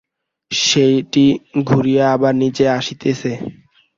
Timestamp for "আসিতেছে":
2.77-3.31